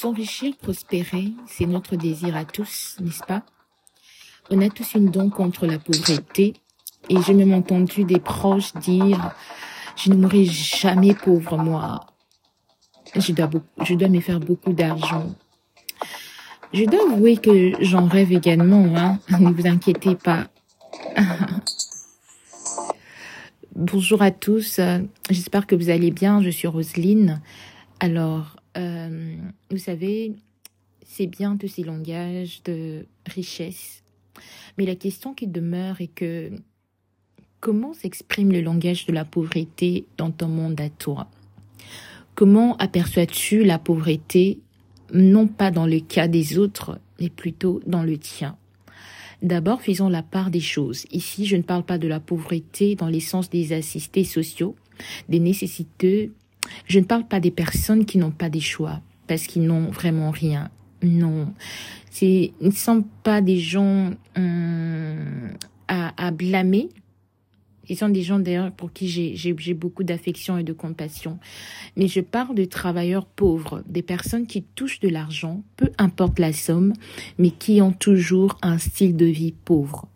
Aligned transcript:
S'enrichir, 0.00 0.56
prospérer, 0.56 1.34
c'est 1.46 1.66
notre 1.66 1.94
désir 1.94 2.34
à 2.34 2.46
tous, 2.46 2.96
n'est-ce 3.00 3.22
pas? 3.22 3.42
On 4.48 4.62
a 4.62 4.70
tous 4.70 4.94
une 4.94 5.10
don 5.10 5.28
contre 5.28 5.66
la 5.66 5.78
pauvreté 5.78 6.54
et 7.10 7.20
j'ai 7.20 7.34
même 7.34 7.52
entendu 7.52 8.04
des 8.04 8.18
proches 8.18 8.72
dire 8.76 9.34
je 9.96 10.08
ne 10.08 10.16
mourrai 10.16 10.46
jamais 10.46 11.12
pauvre 11.12 11.58
moi. 11.58 12.06
Je 13.14 13.32
dois, 13.32 13.50
je 13.82 13.92
dois 13.92 14.08
me 14.08 14.20
faire 14.20 14.40
beaucoup 14.40 14.72
d'argent. 14.72 15.34
Je 16.72 16.84
dois 16.86 17.02
avouer 17.02 17.36
que 17.36 17.72
j'en 17.84 18.08
rêve 18.08 18.32
également, 18.32 18.86
hein. 18.96 19.18
Ne 19.38 19.50
vous 19.50 19.66
inquiétez 19.66 20.14
pas. 20.14 20.46
Bonjour 23.76 24.22
à 24.22 24.30
tous. 24.30 24.80
J'espère 25.28 25.66
que 25.66 25.74
vous 25.74 25.90
allez 25.90 26.10
bien. 26.10 26.40
Je 26.40 26.48
suis 26.48 26.68
Roselyne. 26.68 27.42
Alors, 28.02 28.56
euh, 28.76 29.36
vous 29.70 29.78
savez, 29.78 30.34
c'est 31.04 31.26
bien 31.26 31.56
tous 31.56 31.68
ces 31.68 31.82
langages 31.82 32.62
de 32.64 33.06
richesse. 33.26 34.02
Mais 34.78 34.86
la 34.86 34.94
question 34.94 35.34
qui 35.34 35.46
demeure 35.46 36.00
est 36.00 36.14
que 36.14 36.50
comment 37.60 37.92
s'exprime 37.92 38.52
le 38.52 38.60
langage 38.60 39.06
de 39.06 39.12
la 39.12 39.24
pauvreté 39.24 40.06
dans 40.16 40.30
ton 40.30 40.48
monde 40.48 40.80
à 40.80 40.88
toi? 40.88 41.28
Comment 42.34 42.76
aperçois-tu 42.76 43.64
la 43.64 43.78
pauvreté, 43.78 44.60
non 45.12 45.46
pas 45.46 45.70
dans 45.70 45.86
le 45.86 46.00
cas 46.00 46.28
des 46.28 46.58
autres, 46.58 46.98
mais 47.20 47.28
plutôt 47.28 47.80
dans 47.86 48.02
le 48.02 48.16
tien? 48.16 48.56
D'abord, 49.42 49.82
faisons 49.82 50.08
la 50.08 50.22
part 50.22 50.50
des 50.50 50.60
choses. 50.60 51.06
Ici, 51.10 51.46
je 51.46 51.56
ne 51.56 51.62
parle 51.62 51.82
pas 51.82 51.98
de 51.98 52.08
la 52.08 52.20
pauvreté 52.20 52.94
dans 52.94 53.08
l'essence 53.08 53.48
des 53.48 53.72
assistés 53.72 54.24
sociaux, 54.24 54.76
des 55.28 55.40
nécessiteux, 55.40 56.32
je 56.86 56.98
ne 56.98 57.04
parle 57.04 57.26
pas 57.26 57.40
des 57.40 57.50
personnes 57.50 58.04
qui 58.04 58.18
n'ont 58.18 58.30
pas 58.30 58.50
des 58.50 58.60
choix 58.60 59.00
parce 59.26 59.46
qu'ils 59.46 59.62
n'ont 59.62 59.90
vraiment 59.90 60.30
rien. 60.30 60.70
Non, 61.02 61.54
c'est, 62.10 62.52
ne 62.60 62.70
sont 62.70 63.04
pas 63.22 63.40
des 63.40 63.58
gens 63.58 64.10
hum, 64.36 65.52
à, 65.88 66.26
à 66.26 66.30
blâmer. 66.30 66.88
Ils 67.88 67.96
sont 67.96 68.08
des 68.08 68.22
gens 68.22 68.38
d'ailleurs 68.38 68.70
pour 68.70 68.92
qui 68.92 69.08
j'ai, 69.08 69.34
j'ai, 69.34 69.54
j'ai 69.58 69.74
beaucoup 69.74 70.04
d'affection 70.04 70.58
et 70.58 70.62
de 70.62 70.72
compassion. 70.72 71.38
Mais 71.96 72.06
je 72.06 72.20
parle 72.20 72.54
de 72.54 72.64
travailleurs 72.64 73.26
pauvres, 73.26 73.82
des 73.86 74.02
personnes 74.02 74.46
qui 74.46 74.62
touchent 74.62 75.00
de 75.00 75.08
l'argent, 75.08 75.62
peu 75.76 75.90
importe 75.98 76.38
la 76.38 76.52
somme, 76.52 76.92
mais 77.38 77.50
qui 77.50 77.80
ont 77.82 77.92
toujours 77.92 78.58
un 78.62 78.78
style 78.78 79.16
de 79.16 79.26
vie 79.26 79.52
pauvre. 79.52 80.06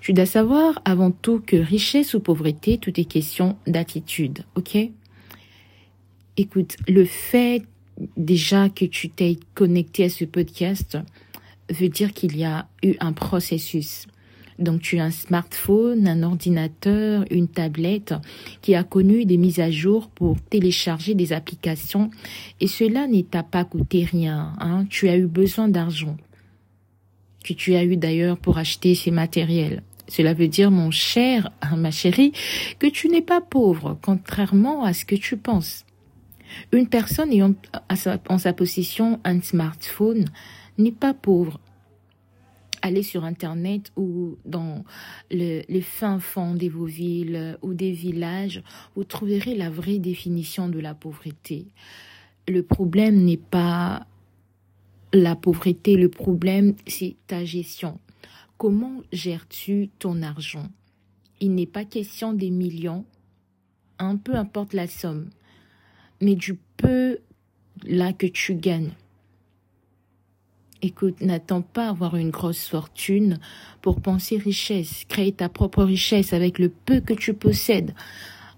Tu 0.00 0.12
dois 0.12 0.26
savoir 0.26 0.80
avant 0.84 1.10
tout 1.10 1.40
que 1.44 1.56
richesse 1.56 2.14
ou 2.14 2.20
pauvreté, 2.20 2.78
tout 2.78 2.98
est 2.98 3.04
question 3.04 3.56
d'attitude, 3.66 4.44
ok? 4.54 4.78
Écoute, 6.36 6.76
le 6.88 7.04
fait 7.04 7.62
déjà 8.16 8.68
que 8.68 8.84
tu 8.84 9.10
t'es 9.10 9.36
connecté 9.54 10.04
à 10.04 10.08
ce 10.08 10.24
podcast 10.24 10.98
veut 11.70 11.88
dire 11.88 12.12
qu'il 12.12 12.36
y 12.36 12.44
a 12.44 12.66
eu 12.82 12.94
un 13.00 13.12
processus. 13.12 14.06
Donc 14.58 14.82
tu 14.82 14.98
as 14.98 15.04
un 15.04 15.10
smartphone, 15.10 16.06
un 16.06 16.22
ordinateur, 16.22 17.24
une 17.30 17.48
tablette 17.48 18.14
qui 18.60 18.74
a 18.74 18.84
connu 18.84 19.24
des 19.24 19.38
mises 19.38 19.58
à 19.58 19.70
jour 19.70 20.08
pour 20.08 20.38
télécharger 20.40 21.14
des 21.14 21.32
applications 21.32 22.10
et 22.60 22.66
cela 22.66 23.06
ne 23.06 23.22
t'a 23.22 23.42
pas 23.42 23.64
coûté 23.64 24.04
rien. 24.04 24.52
Hein. 24.60 24.84
Tu 24.90 25.08
as 25.08 25.16
eu 25.16 25.26
besoin 25.26 25.68
d'argent 25.68 26.16
que 27.44 27.52
tu 27.52 27.74
as 27.74 27.84
eu 27.84 27.96
d'ailleurs 27.96 28.38
pour 28.38 28.58
acheter 28.58 28.94
ces 28.94 29.10
matériels. 29.10 29.82
Cela 30.08 30.34
veut 30.34 30.48
dire, 30.48 30.70
mon 30.70 30.90
cher, 30.90 31.50
hein, 31.62 31.76
ma 31.76 31.90
chérie, 31.90 32.32
que 32.78 32.88
tu 32.88 33.08
n'es 33.08 33.22
pas 33.22 33.40
pauvre, 33.40 33.96
contrairement 34.02 34.84
à 34.84 34.92
ce 34.92 35.04
que 35.04 35.14
tu 35.14 35.36
penses. 35.36 35.84
Une 36.72 36.88
personne 36.88 37.32
ayant 37.32 37.54
en 38.28 38.38
sa 38.38 38.52
possession 38.52 39.20
un 39.22 39.40
smartphone 39.40 40.24
n'est 40.78 40.90
pas 40.90 41.14
pauvre. 41.14 41.60
Allez 42.82 43.02
sur 43.02 43.24
Internet 43.24 43.92
ou 43.96 44.36
dans 44.44 44.84
les 45.30 45.82
fins 45.82 46.18
fonds 46.18 46.54
des 46.54 46.68
vos 46.68 46.86
villes 46.86 47.58
ou 47.62 47.74
des 47.74 47.92
villages, 47.92 48.62
vous 48.96 49.04
trouverez 49.04 49.54
la 49.54 49.70
vraie 49.70 49.98
définition 49.98 50.68
de 50.68 50.80
la 50.80 50.94
pauvreté. 50.94 51.66
Le 52.48 52.62
problème 52.62 53.22
n'est 53.22 53.36
pas 53.36 54.06
la 55.12 55.36
pauvreté, 55.36 55.96
le 55.96 56.08
problème, 56.08 56.74
c'est 56.86 57.16
ta 57.26 57.44
gestion. 57.44 57.98
Comment 58.58 59.02
gères-tu 59.12 59.90
ton 59.98 60.22
argent? 60.22 60.68
Il 61.40 61.54
n'est 61.54 61.66
pas 61.66 61.84
question 61.84 62.32
des 62.32 62.50
millions, 62.50 63.04
un 63.98 64.16
peu 64.16 64.34
importe 64.34 64.74
la 64.74 64.86
somme, 64.86 65.30
mais 66.20 66.34
du 66.34 66.58
peu 66.76 67.18
là 67.84 68.12
que 68.12 68.26
tu 68.26 68.54
gagnes. 68.54 68.92
Écoute, 70.82 71.20
n'attends 71.20 71.60
pas 71.62 71.88
avoir 71.88 72.16
une 72.16 72.30
grosse 72.30 72.66
fortune 72.66 73.38
pour 73.82 74.00
penser 74.00 74.38
richesse. 74.38 75.04
Créer 75.08 75.32
ta 75.32 75.50
propre 75.50 75.84
richesse 75.84 76.32
avec 76.32 76.58
le 76.58 76.70
peu 76.70 77.00
que 77.00 77.12
tu 77.12 77.34
possèdes. 77.34 77.94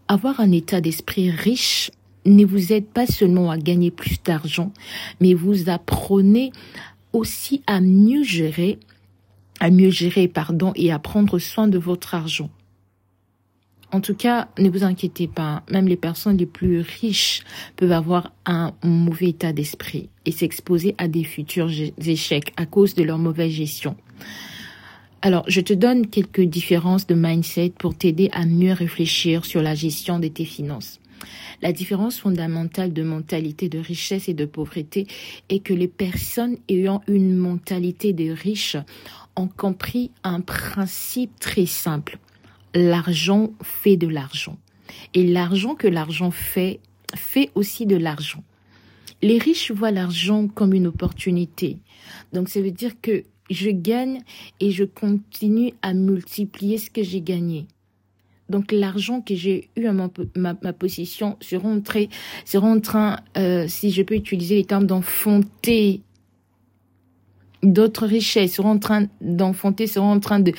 Avoir 0.07 0.39
un 0.39 0.53
état 0.53 0.81
d'esprit 0.81 1.31
riche 1.31 1.91
ne 2.25 2.45
vous 2.45 2.73
aide 2.73 2.87
pas 2.87 3.07
seulement 3.07 3.51
à 3.51 3.59
gagner 3.59 3.91
plus 3.91 4.23
d'argent, 4.23 4.73
mais 5.21 5.35
vous 5.35 5.69
apprenez 5.69 6.53
aussi 7.13 7.63
à 7.67 7.81
mieux 7.81 8.23
gérer, 8.23 8.79
à 9.61 9.71
mieux 9.71 9.91
gérer, 9.91 10.29
pardon, 10.29 10.73
et 10.77 10.93
à 10.93 10.99
prendre 10.99 11.39
soin 11.39 11.69
de 11.69 11.79
votre 11.79 12.15
argent. 12.15 12.51
En 13.93 14.01
tout 14.01 14.15
cas, 14.15 14.49
ne 14.59 14.71
vous 14.71 14.85
inquiétez 14.85 15.29
pas, 15.29 15.63
même 15.71 15.87
les 15.87 15.99
personnes 15.99 16.39
les 16.39 16.47
plus 16.47 16.81
riches 16.81 17.43
peuvent 17.77 17.93
avoir 17.93 18.33
un 18.47 18.73
mauvais 18.83 19.29
état 19.29 19.53
d'esprit 19.53 20.09
et 20.25 20.33
s'exposer 20.33 20.95
à 20.97 21.09
des 21.09 21.25
futurs 21.25 21.71
échecs 21.99 22.55
à 22.57 22.65
cause 22.65 22.95
de 22.95 23.03
leur 23.03 23.19
mauvaise 23.19 23.53
gestion. 23.53 23.95
Alors, 25.21 25.45
je 25.47 25.61
te 25.61 25.75
donne 25.75 26.07
quelques 26.07 26.41
différences 26.41 27.07
de 27.07 27.15
mindset 27.15 27.75
pour 27.79 27.95
t'aider 27.95 28.31
à 28.33 28.47
mieux 28.47 28.73
réfléchir 28.73 29.45
sur 29.45 29.61
la 29.61 29.75
gestion 29.75 30.19
de 30.19 30.29
tes 30.29 30.47
finances. 30.47 31.02
La 31.61 31.73
différence 31.73 32.19
fondamentale 32.19 32.93
de 32.93 33.03
mentalité 33.03 33.69
de 33.69 33.79
richesse 33.79 34.29
et 34.29 34.35
de 34.35 34.45
pauvreté 34.45 35.07
est 35.49 35.61
que 35.61 35.75
les 35.75 35.89
personnes 35.89 36.57
ayant 36.69 37.03
une 37.07 37.37
mentalité 37.37 38.13
de 38.13 38.31
riche 38.31 38.77
ont 39.37 39.49
compris 39.49 40.11
un 40.25 40.41
principe 40.41 41.39
très 41.41 41.67
simple 41.67 42.19
l'argent 42.75 43.51
fait 43.63 43.97
de 43.97 44.07
l'argent. 44.07 44.59
Et 45.15 45.27
l'argent 45.27 45.75
que 45.75 45.89
l'argent 45.89 46.31
fait, 46.31 46.81
fait 47.15 47.51
aussi 47.55 47.87
de 47.87 47.97
l'argent. 47.97 48.43
Les 49.23 49.39
riches 49.39 49.71
voient 49.71 49.91
l'argent 49.91 50.49
comme 50.49 50.75
une 50.75 50.87
opportunité. 50.87 51.79
Donc 52.33 52.49
ça 52.49 52.61
veut 52.61 52.71
dire 52.71 53.01
que 53.01 53.23
je 53.51 53.71
gagne 53.71 54.21
et 54.61 54.71
je 54.71 54.85
continue 54.85 55.73
à 55.83 55.95
multiplier 55.95 56.79
ce 56.79 56.91
que 56.91 57.03
j'ai 57.03 57.21
gagné. 57.21 57.67
Donc 58.49 58.73
l'argent 58.73 59.21
que 59.21 59.35
j'ai 59.35 59.71
eu 59.77 59.87
à 59.87 59.93
ma, 59.93 60.11
ma, 60.37 60.73
possession 60.73 61.37
sera 61.41 61.69
en, 61.69 61.81
train, 62.81 63.17
euh, 63.39 63.67
si 63.69 63.91
je 63.91 64.03
peux 64.03 64.15
utiliser 64.15 64.57
les 64.57 64.65
termes, 64.65 64.87
d'enfonter 64.87 66.03
d'autres 67.63 68.07
richesses, 68.07 68.55
seront 68.55 68.73
en 68.73 68.79
train 68.79 69.07
d'enfanter, 69.21 69.87
seront 69.87 70.13
en 70.13 70.21
train 70.21 70.41
de, 70.41 70.53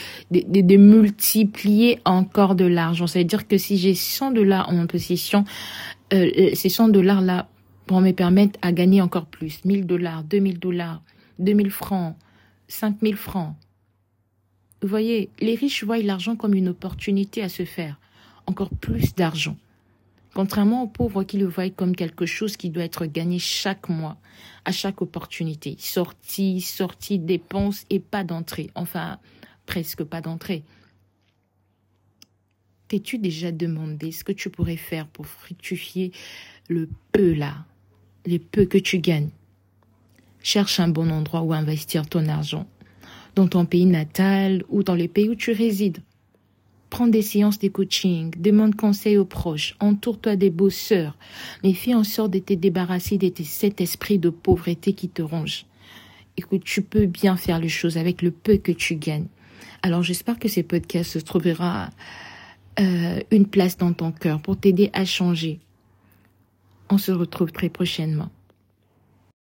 multiplier 0.77 1.99
encore 2.05 2.55
de 2.55 2.65
l'argent. 2.65 3.07
Ça 3.07 3.19
veut 3.19 3.25
dire 3.25 3.47
que 3.47 3.57
si 3.57 3.77
j'ai 3.77 3.93
100 3.93 4.31
dollars 4.31 4.69
en 4.69 4.87
possession, 4.87 5.43
euh, 6.13 6.29
euh, 6.37 6.49
ces 6.53 6.69
100 6.69 6.89
dollars-là 6.89 7.49
vont 7.89 8.01
me 8.01 8.11
permettre 8.11 8.57
à 8.61 8.71
gagner 8.71 9.01
encore 9.01 9.25
plus. 9.25 9.63
1000 9.65 9.85
dollars, 9.85 10.23
2000 10.23 10.59
dollars, 10.59 11.01
2000 11.39 11.69
francs, 11.69 12.15
5000 12.67 13.17
francs. 13.17 13.55
Vous 14.83 14.89
voyez, 14.89 15.29
les 15.39 15.55
riches 15.55 15.85
voient 15.85 15.97
l'argent 15.99 16.35
comme 16.35 16.53
une 16.53 16.67
opportunité 16.67 17.41
à 17.41 17.47
se 17.47 17.63
faire 17.63 17.97
encore 18.45 18.69
plus 18.69 19.15
d'argent. 19.15 19.55
Contrairement 20.33 20.83
aux 20.83 20.87
pauvres 20.87 21.23
qui 21.23 21.37
le 21.37 21.45
voient 21.45 21.69
comme 21.69 21.95
quelque 21.95 22.25
chose 22.25 22.57
qui 22.57 22.69
doit 22.69 22.83
être 22.83 23.05
gagné 23.05 23.39
chaque 23.39 23.87
mois, 23.87 24.17
à 24.65 24.73
chaque 24.73 25.01
opportunité. 25.01 25.77
Sortie, 25.79 26.59
sortie, 26.59 27.17
dépense 27.17 27.85
et 27.89 28.01
pas 28.01 28.25
d'entrée. 28.25 28.71
Enfin, 28.75 29.19
presque 29.65 30.03
pas 30.03 30.19
d'entrée. 30.19 30.63
T'es-tu 32.89 33.19
déjà 33.19 33.53
demandé 33.53 34.11
ce 34.11 34.25
que 34.25 34.33
tu 34.33 34.49
pourrais 34.49 34.75
faire 34.75 35.07
pour 35.07 35.27
fructifier 35.27 36.11
le 36.67 36.89
peu 37.13 37.31
là, 37.31 37.65
les 38.25 38.39
peu 38.39 38.65
que 38.65 38.77
tu 38.77 38.99
gagnes? 38.99 39.29
Cherche 40.41 40.81
un 40.81 40.89
bon 40.89 41.09
endroit 41.09 41.41
où 41.41 41.53
investir 41.53 42.05
ton 42.05 42.27
argent, 42.27 42.67
dans 43.35 43.47
ton 43.47 43.65
pays 43.65 43.85
natal 43.85 44.63
ou 44.69 44.83
dans 44.83 44.95
les 44.95 45.07
pays 45.07 45.29
où 45.29 45.35
tu 45.35 45.51
résides. 45.51 45.99
Prends 46.89 47.07
des 47.07 47.23
séances 47.23 47.57
de 47.57 47.69
coaching, 47.69 48.31
demande 48.37 48.75
conseil 48.75 49.17
aux 49.17 49.25
proches, 49.25 49.75
entoure-toi 49.79 50.35
des 50.35 50.51
bosseurs, 50.51 51.17
mais 51.63 51.73
fais 51.73 51.95
en 51.95 52.03
sorte 52.03 52.31
de 52.31 52.39
te 52.39 52.53
débarrasser 52.53 53.17
de 53.17 53.31
cet 53.43 53.81
esprit 53.81 54.19
de 54.19 54.29
pauvreté 54.29 54.93
qui 54.93 55.09
te 55.09 55.23
ronge. 55.23 55.65
Écoute, 56.37 56.63
tu 56.63 56.83
peux 56.83 57.07
bien 57.07 57.35
faire 57.35 57.59
les 57.59 57.69
choses 57.69 57.97
avec 57.97 58.21
le 58.21 58.29
peu 58.29 58.57
que 58.57 58.71
tu 58.71 58.95
gagnes. 58.95 59.27
Alors 59.81 60.03
j'espère 60.03 60.37
que 60.37 60.47
ces 60.47 60.63
podcasts 60.63 61.11
se 61.11 61.19
trouvera 61.19 61.89
euh, 62.79 63.19
une 63.31 63.47
place 63.47 63.77
dans 63.77 63.93
ton 63.93 64.11
cœur 64.11 64.39
pour 64.41 64.57
t'aider 64.57 64.89
à 64.93 65.05
changer. 65.05 65.59
On 66.89 66.97
se 66.97 67.11
retrouve 67.11 67.51
très 67.51 67.69
prochainement. 67.69 68.29